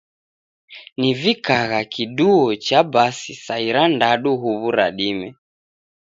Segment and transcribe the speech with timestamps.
[0.99, 5.29] Nivikagha kiduo cha basi saa irandadu huw'u ra dime.